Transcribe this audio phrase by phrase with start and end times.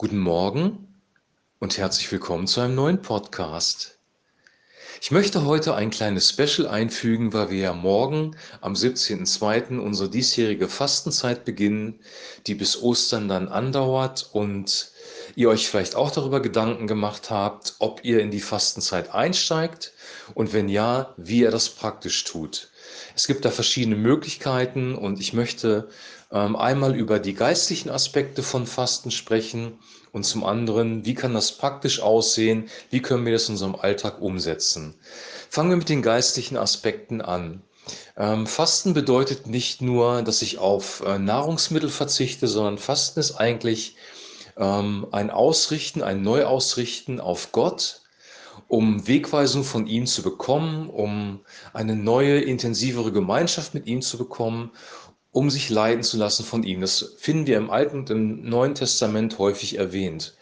[0.00, 0.88] Guten Morgen
[1.58, 3.98] und herzlich willkommen zu einem neuen Podcast.
[4.98, 9.78] Ich möchte heute ein kleines Special einfügen, weil wir ja morgen am 17.02.
[9.78, 12.00] unsere diesjährige Fastenzeit beginnen,
[12.46, 14.90] die bis Ostern dann andauert und
[15.36, 19.92] ihr euch vielleicht auch darüber Gedanken gemacht habt, ob ihr in die Fastenzeit einsteigt
[20.34, 22.70] und wenn ja, wie ihr das praktisch tut.
[23.14, 25.88] Es gibt da verschiedene Möglichkeiten und ich möchte
[26.32, 29.78] ähm, einmal über die geistlichen Aspekte von Fasten sprechen
[30.12, 34.20] und zum anderen, wie kann das praktisch aussehen, wie können wir das in unserem Alltag
[34.20, 34.94] umsetzen.
[35.48, 37.62] Fangen wir mit den geistlichen Aspekten an.
[38.16, 43.96] Ähm, Fasten bedeutet nicht nur, dass ich auf äh, Nahrungsmittel verzichte, sondern Fasten ist eigentlich
[44.60, 48.02] ähm, ein Ausrichten, ein Neuausrichten auf Gott,
[48.68, 51.40] um Wegweisung von ihm zu bekommen, um
[51.72, 54.70] eine neue, intensivere Gemeinschaft mit ihm zu bekommen
[55.32, 56.80] um sich leiten zu lassen von ihm.
[56.80, 60.34] Das finden wir im Alten und im Neuen Testament häufig erwähnt.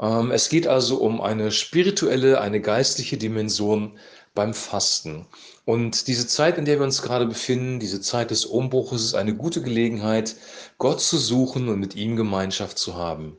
[0.00, 3.98] Ähm, es geht also um eine spirituelle, eine geistliche Dimension
[4.36, 5.26] beim Fasten.
[5.64, 9.34] Und diese Zeit, in der wir uns gerade befinden, diese Zeit des Umbruches, ist eine
[9.34, 10.36] gute Gelegenheit,
[10.78, 13.36] Gott zu suchen und mit ihm Gemeinschaft zu haben.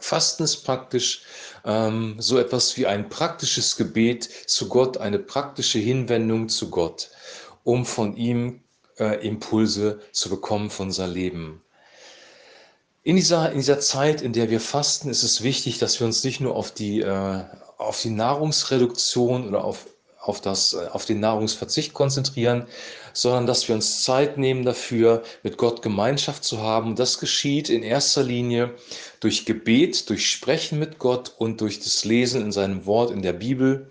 [0.00, 1.22] Fasten ist praktisch
[1.64, 7.10] ähm, so etwas wie ein praktisches Gebet zu Gott, eine praktische Hinwendung zu Gott,
[7.62, 8.62] um von ihm
[8.98, 11.62] äh, Impulse zu bekommen für unser Leben.
[13.04, 16.22] In dieser, in dieser Zeit, in der wir fasten, ist es wichtig, dass wir uns
[16.22, 17.44] nicht nur auf die, äh,
[17.76, 19.86] auf die Nahrungsreduktion oder auf,
[20.20, 22.68] auf, das, äh, auf den Nahrungsverzicht konzentrieren,
[23.12, 26.94] sondern dass wir uns Zeit nehmen dafür, mit Gott Gemeinschaft zu haben.
[26.94, 28.72] Das geschieht in erster Linie
[29.18, 33.32] durch Gebet, durch Sprechen mit Gott und durch das Lesen in seinem Wort in der
[33.32, 33.90] Bibel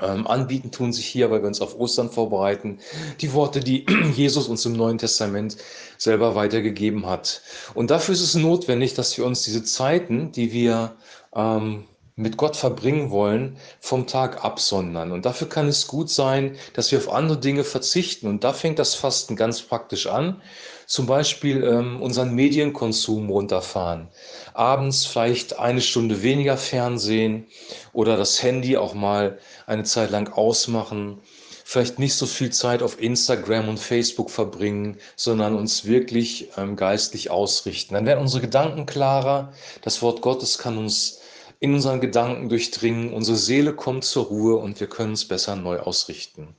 [0.00, 2.78] ähm, anbieten tun sich hier, weil wir uns auf Ostern vorbereiten,
[3.20, 5.56] die Worte, die Jesus uns im Neuen Testament
[5.98, 7.42] selber weitergegeben hat.
[7.74, 10.96] Und dafür ist es notwendig, dass wir uns diese Zeiten, die wir
[11.34, 11.84] ähm,
[12.18, 15.12] mit Gott verbringen wollen, vom Tag absondern.
[15.12, 18.26] Und dafür kann es gut sein, dass wir auf andere Dinge verzichten.
[18.26, 20.40] Und da fängt das Fasten ganz praktisch an.
[20.86, 24.08] Zum Beispiel ähm, unseren Medienkonsum runterfahren.
[24.54, 27.48] Abends vielleicht eine Stunde weniger Fernsehen
[27.92, 31.20] oder das Handy auch mal eine Zeit lang ausmachen.
[31.64, 37.30] Vielleicht nicht so viel Zeit auf Instagram und Facebook verbringen, sondern uns wirklich ähm, geistlich
[37.30, 37.92] ausrichten.
[37.92, 39.52] Dann werden unsere Gedanken klarer.
[39.82, 41.20] Das Wort Gottes kann uns
[41.60, 45.78] in unseren Gedanken durchdringen, unsere Seele kommt zur Ruhe und wir können es besser neu
[45.78, 46.54] ausrichten.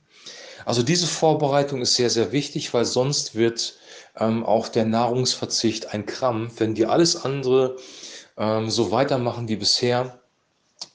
[0.64, 3.78] Also diese Vorbereitung ist sehr, sehr wichtig, weil sonst wird
[4.18, 7.76] ähm, auch der Nahrungsverzicht ein Krampf, wenn wir alles andere
[8.36, 10.17] ähm, so weitermachen wie bisher,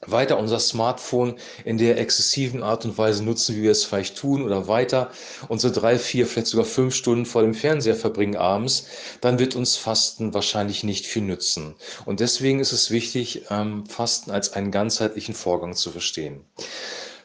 [0.05, 1.35] weiter unser Smartphone
[1.65, 5.11] in der exzessiven Art und Weise nutzen, wie wir es vielleicht tun, oder weiter
[5.47, 8.87] unsere drei, vier, vielleicht sogar fünf Stunden vor dem Fernseher verbringen abends,
[9.21, 11.75] dann wird uns Fasten wahrscheinlich nicht viel nützen.
[12.05, 16.45] Und deswegen ist es wichtig, ähm, Fasten als einen ganzheitlichen Vorgang zu verstehen.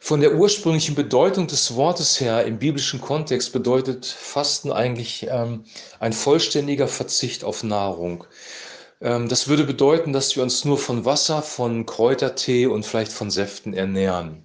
[0.01, 5.65] Von der ursprünglichen Bedeutung des Wortes her im biblischen Kontext bedeutet Fasten eigentlich ähm,
[5.99, 8.25] ein vollständiger Verzicht auf Nahrung.
[9.01, 13.31] Ähm, das würde bedeuten, dass wir uns nur von Wasser, von Kräutertee und vielleicht von
[13.31, 14.45] Säften ernähren.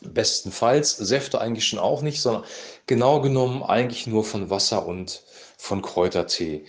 [0.00, 2.44] Bestenfalls Säfte eigentlich schon auch nicht, sondern
[2.86, 5.22] genau genommen eigentlich nur von Wasser und
[5.56, 6.64] von Kräutertee.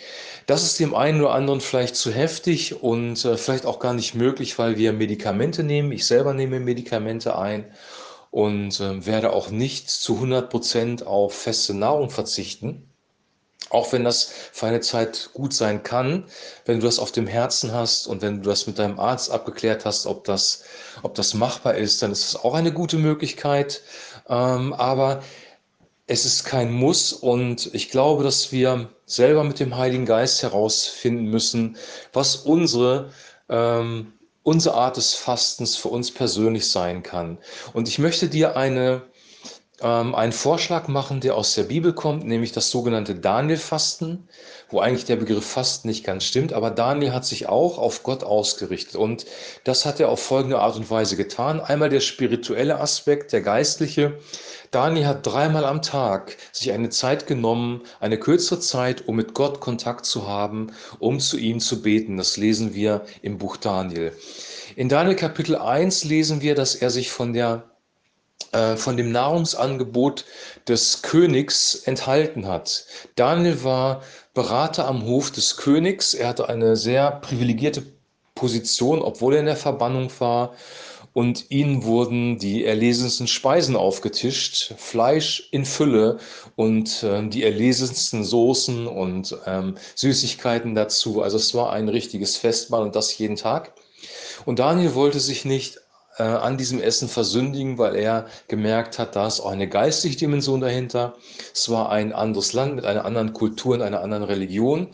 [0.46, 4.16] Das ist dem einen oder anderen vielleicht zu heftig und äh, vielleicht auch gar nicht
[4.16, 5.92] möglich, weil wir Medikamente nehmen.
[5.92, 7.72] Ich selber nehme Medikamente ein
[8.32, 12.95] und äh, werde auch nicht zu 100 Prozent auf feste Nahrung verzichten.
[13.76, 16.24] Auch wenn das für eine Zeit gut sein kann,
[16.64, 19.84] wenn du das auf dem Herzen hast und wenn du das mit deinem Arzt abgeklärt
[19.84, 20.64] hast, ob das,
[21.04, 23.82] ob das machbar ist, dann ist das auch eine gute Möglichkeit.
[24.30, 25.22] Ähm, aber
[26.08, 31.26] es ist kein Muss und ich glaube, dass wir selber mit dem Heiligen Geist herausfinden
[31.26, 31.76] müssen,
[32.14, 33.12] was unsere,
[33.50, 34.14] ähm,
[34.44, 37.40] unsere Art des Fastens für uns persönlich sein kann.
[37.74, 39.02] Und ich möchte dir eine
[39.82, 44.28] ähm, einen Vorschlag machen, der aus der Bibel kommt, nämlich das sogenannte Daniel-Fasten,
[44.70, 48.24] wo eigentlich der Begriff Fasten nicht ganz stimmt, aber Daniel hat sich auch auf Gott
[48.24, 49.26] ausgerichtet und
[49.64, 51.60] das hat er auf folgende Art und Weise getan.
[51.60, 54.18] Einmal der spirituelle Aspekt, der geistliche.
[54.72, 59.60] Daniel hat dreimal am Tag sich eine Zeit genommen, eine kürzere Zeit, um mit Gott
[59.60, 62.18] Kontakt zu haben, um zu ihm zu beten.
[62.18, 64.14] Das lesen wir im Buch Daniel.
[64.76, 67.64] In Daniel Kapitel 1 lesen wir, dass er sich von der
[68.78, 70.24] von dem Nahrungsangebot
[70.68, 72.86] des Königs enthalten hat.
[73.16, 74.02] Daniel war
[74.34, 76.14] Berater am Hof des Königs.
[76.14, 77.84] Er hatte eine sehr privilegierte
[78.36, 80.54] Position, obwohl er in der Verbannung war.
[81.14, 86.18] und ihnen wurden die erlesensten Speisen aufgetischt, Fleisch in Fülle
[86.58, 91.22] und äh, die erlesensten Soßen und ähm, Süßigkeiten dazu.
[91.22, 93.74] Also es war ein richtiges Festmahl und das jeden Tag.
[94.46, 95.80] Und Daniel wollte sich nicht
[96.18, 100.62] äh, an diesem Essen versündigen, weil er gemerkt hat, da ist auch eine geistliche Dimension
[100.62, 101.16] dahinter.
[101.54, 104.90] Es war ein anderes Land mit einer anderen Kultur und einer anderen Religion.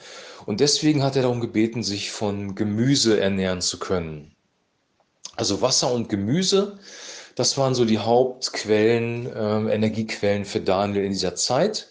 [0.46, 4.36] Und deswegen hat er darum gebeten, sich von Gemüse ernähren zu können.
[5.36, 6.80] Also Wasser und Gemüse,
[7.36, 11.88] das waren so die Hauptquellen, äh, Energiequellen für Daniel in dieser Zeit.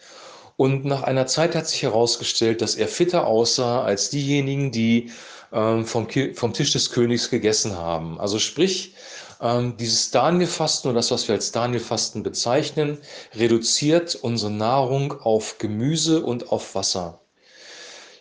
[0.57, 5.11] Und nach einer Zeit hat sich herausgestellt, dass er fitter aussah als diejenigen, die
[5.53, 8.21] ähm, vom, vom Tisch des Königs gegessen haben.
[8.21, 8.95] Also sprich,
[9.41, 12.99] ähm, dieses Danielfasten oder das, was wir als Danielfasten bezeichnen,
[13.35, 17.21] reduziert unsere Nahrung auf Gemüse und auf Wasser.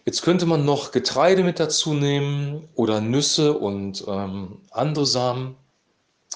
[0.05, 5.55] Jetzt könnte man noch Getreide mit dazu nehmen oder Nüsse und ähm, andere Samen.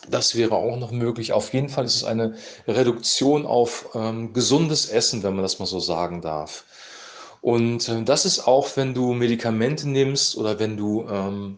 [0.09, 1.31] Das wäre auch noch möglich.
[1.31, 2.35] Auf jeden Fall ist es eine
[2.67, 6.65] Reduktion auf ähm, gesundes Essen, wenn man das mal so sagen darf.
[7.43, 11.57] Und äh, das ist auch, wenn du Medikamente nimmst oder wenn du ähm,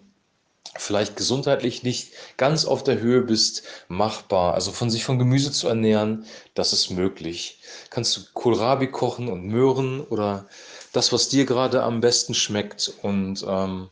[0.75, 4.55] vielleicht gesundheitlich nicht ganz auf der Höhe bist, machbar.
[4.55, 7.59] Also von sich von Gemüse zu ernähren, das ist möglich.
[7.91, 10.47] Kannst du Kohlrabi kochen und Möhren oder
[10.91, 13.89] das, was dir gerade am besten schmeckt und ähm,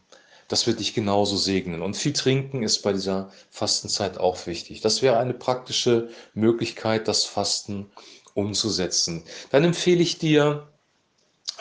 [0.47, 1.83] das wird dich genauso segnen.
[1.83, 4.81] Und viel trinken ist bei dieser Fastenzeit auch wichtig.
[4.81, 7.91] Das wäre eine praktische Möglichkeit, das Fasten
[8.33, 9.25] umzusetzen.
[9.51, 10.72] Dann empfehle ich dir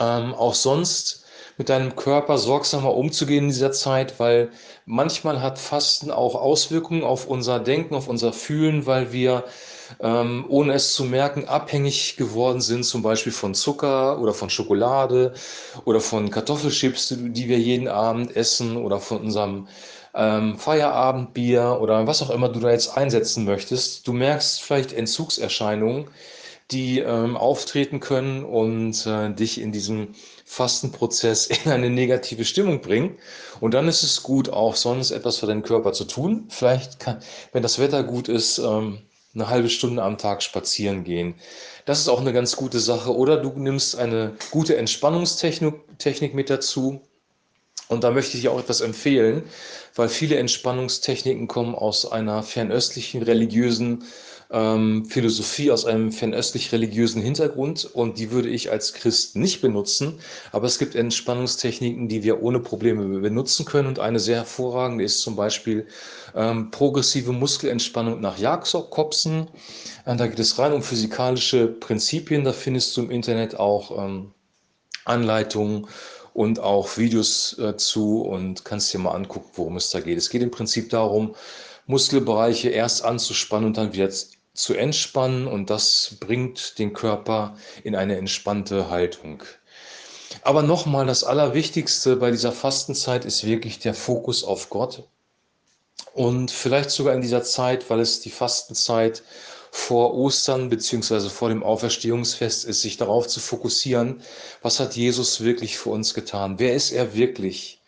[0.03, 1.25] ähm, auch sonst
[1.59, 4.51] mit deinem Körper sorgsamer umzugehen in dieser Zeit, weil
[4.87, 9.45] manchmal hat Fasten auch Auswirkungen auf unser Denken, auf unser Fühlen, weil wir
[10.01, 15.35] ähm, ohne es zu merken, abhängig geworden sind, zum Beispiel von Zucker oder von Schokolade
[15.85, 19.69] oder von Kartoffelchips, die wir jeden Abend essen oder von unserem
[20.15, 24.07] ähm, Feierabendbier oder was auch immer du da jetzt einsetzen möchtest.
[24.07, 26.09] Du merkst vielleicht Entzugserscheinungen,
[26.71, 30.15] die ähm, auftreten können und äh, dich in diesem
[30.45, 33.17] Fastenprozess in eine negative Stimmung bringen.
[33.61, 36.47] Und dann ist es gut, auch sonst etwas für deinen Körper zu tun.
[36.49, 37.19] Vielleicht kann,
[37.53, 39.03] wenn das Wetter gut ist, ähm,
[39.35, 41.35] eine halbe Stunde am Tag spazieren gehen.
[41.85, 43.15] Das ist auch eine ganz gute Sache.
[43.17, 47.01] Oder du nimmst eine gute Entspannungstechnik mit dazu.
[47.89, 49.43] Und da möchte ich auch etwas empfehlen,
[49.95, 54.05] weil viele Entspannungstechniken kommen aus einer fernöstlichen religiösen
[54.53, 60.21] ähm, Philosophie aus einem fernöstlich-religiösen Hintergrund und die würde ich als Christ nicht benutzen.
[60.53, 65.21] Aber es gibt Entspannungstechniken, die wir ohne Probleme benutzen können und eine sehr hervorragende ist
[65.21, 65.87] zum Beispiel
[66.35, 69.49] ähm, progressive Muskelentspannung nach Jakobsen.
[70.05, 72.45] Äh, da geht es rein um physikalische Prinzipien.
[72.45, 74.33] Da findest du im Internet auch ähm,
[75.05, 75.89] Anleitungen
[76.35, 80.19] und auch Videos äh, zu und kannst dir mal angucken, worum es da geht.
[80.19, 81.35] Es geht im Prinzip darum,
[81.87, 84.09] Muskelbereiche erst anzuspannen und dann wieder
[84.55, 89.43] zu entspannen und das bringt den Körper in eine entspannte Haltung.
[90.43, 95.05] Aber nochmal, das Allerwichtigste bei dieser Fastenzeit ist wirklich der Fokus auf Gott.
[96.15, 99.23] Und vielleicht sogar in dieser Zeit, weil es die Fastenzeit
[99.75, 104.21] vor Ostern beziehungsweise vor dem Auferstehungsfest ist, sich darauf zu fokussieren,
[104.61, 106.59] was hat Jesus wirklich für uns getan?
[106.59, 107.83] Wer ist er wirklich?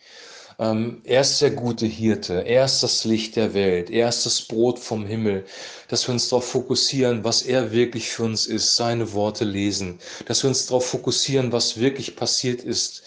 [0.58, 4.40] Ähm, er ist der gute Hirte, er ist das Licht der Welt, er ist das
[4.40, 5.44] Brot vom Himmel,
[5.88, 10.42] dass wir uns darauf fokussieren, was er wirklich für uns ist, seine Worte lesen, dass
[10.42, 13.02] wir uns darauf fokussieren, was wirklich passiert ist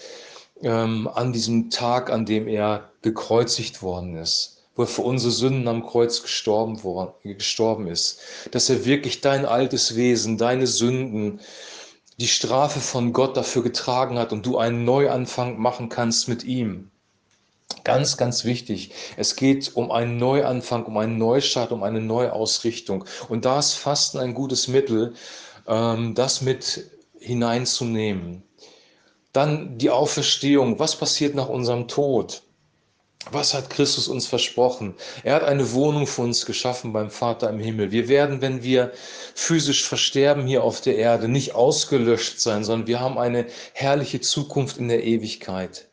[0.62, 5.68] ähm, an diesem Tag, an dem er gekreuzigt worden ist, wo er für unsere Sünden
[5.68, 11.42] am Kreuz gestorben, worden, gestorben ist, dass er wirklich dein altes Wesen, deine Sünden,
[12.20, 16.90] die Strafe von Gott dafür getragen hat und du einen Neuanfang machen kannst mit ihm.
[17.84, 18.92] Ganz, ganz wichtig.
[19.18, 23.06] Es geht um einen Neuanfang, um einen Neustart, um eine Neuausrichtung.
[23.30, 25.14] Und da ist Fasten ein gutes Mittel,
[25.68, 28.44] ähm, das mit hineinzunehmen.
[29.34, 30.80] Dann die Auferstehung.
[30.80, 32.42] Was passiert nach unserem Tod?
[33.32, 34.96] Was hat Christus uns versprochen?
[35.24, 37.92] Er hat eine Wohnung für uns geschaffen beim Vater im Himmel.
[37.92, 38.92] Wir werden, wenn wir
[39.36, 44.78] physisch versterben hier auf der Erde, nicht ausgelöscht sein, sondern wir haben eine herrliche Zukunft
[44.78, 45.88] in der Ewigkeit.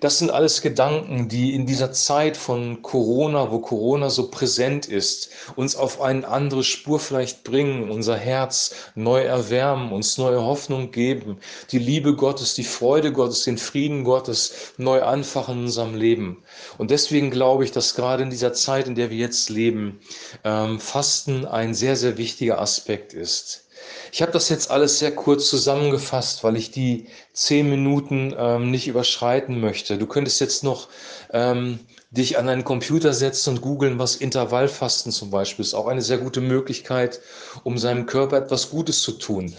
[0.00, 5.30] Das sind alles Gedanken, die in dieser Zeit von Corona, wo Corona so präsent ist,
[5.56, 11.38] uns auf eine andere Spur vielleicht bringen, unser Herz neu erwärmen, uns neue Hoffnung geben,
[11.70, 16.42] die Liebe Gottes, die Freude Gottes, den Frieden Gottes neu anfachen in unserem Leben.
[16.78, 20.00] Und deswegen glaube ich, dass gerade in dieser Zeit, in der wir jetzt leben,
[20.44, 23.64] ähm, Fasten ein sehr, sehr wichtiger Aspekt ist.
[24.12, 28.86] Ich habe das jetzt alles sehr kurz zusammengefasst, weil ich die zehn Minuten ähm, nicht
[28.86, 29.98] überschreiten möchte.
[29.98, 30.88] Du könntest jetzt noch
[31.32, 35.74] ähm, dich an einen Computer setzen und googeln, was Intervallfasten zum Beispiel ist.
[35.74, 37.20] Auch eine sehr gute Möglichkeit,
[37.64, 39.54] um seinem Körper etwas Gutes zu tun.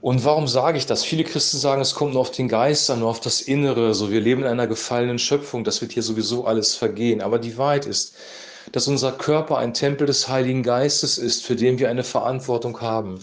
[0.00, 1.04] Und warum sage ich das?
[1.04, 3.94] Viele Christen sagen, es kommt nur auf den Geist an, nur auf das Innere.
[3.94, 5.64] So, wir leben in einer gefallenen Schöpfung.
[5.64, 7.20] Das wird hier sowieso alles vergehen.
[7.20, 8.14] Aber die Wahrheit ist,
[8.72, 13.18] dass unser Körper ein Tempel des Heiligen Geistes ist, für den wir eine Verantwortung haben.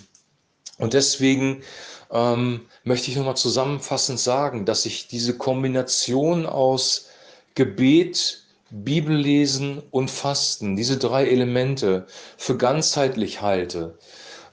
[0.77, 1.63] Und deswegen
[2.11, 7.09] ähm, möchte ich nochmal zusammenfassend sagen, dass ich diese Kombination aus
[7.55, 13.97] Gebet, Bibellesen und Fasten, diese drei Elemente für ganzheitlich halte.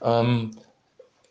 [0.02, 0.52] Ähm,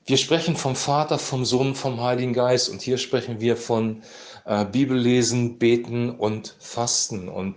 [0.06, 4.02] wir sprechen vom Vater, vom Sohn, vom Heiligen Geist und hier sprechen wir von
[4.46, 7.30] äh, Bibellesen, Beten und Fasten.
[7.30, 7.56] Und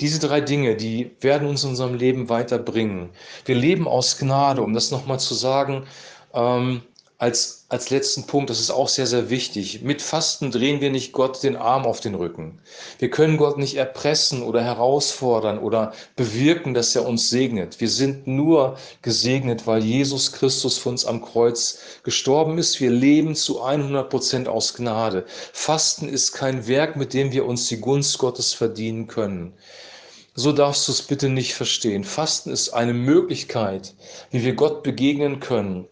[0.00, 3.10] diese drei Dinge, die werden uns in unserem Leben weiterbringen.
[3.44, 5.86] Wir leben aus Gnade, um das nochmal zu sagen.
[6.36, 6.82] Ähm,
[7.18, 9.80] als, als letzten Punkt, das ist auch sehr, sehr wichtig.
[9.80, 12.60] Mit Fasten drehen wir nicht Gott den Arm auf den Rücken.
[12.98, 17.80] Wir können Gott nicht erpressen oder herausfordern oder bewirken, dass er uns segnet.
[17.80, 22.80] Wir sind nur gesegnet, weil Jesus Christus für uns am Kreuz gestorben ist.
[22.80, 25.24] Wir leben zu 100 Prozent aus Gnade.
[25.54, 29.54] Fasten ist kein Werk, mit dem wir uns die Gunst Gottes verdienen können.
[30.34, 32.04] So darfst du es bitte nicht verstehen.
[32.04, 33.94] Fasten ist eine Möglichkeit,
[34.30, 35.88] wie wir Gott begegnen können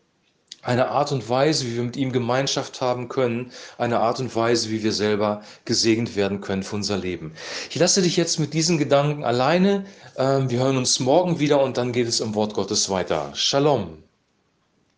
[0.64, 4.70] eine Art und Weise, wie wir mit ihm Gemeinschaft haben können, eine Art und Weise,
[4.70, 7.34] wie wir selber gesegnet werden können für unser Leben.
[7.70, 9.84] Ich lasse dich jetzt mit diesen Gedanken alleine.
[10.16, 13.30] Ähm, wir hören uns morgen wieder und dann geht es im Wort Gottes weiter.
[13.34, 14.04] Shalom.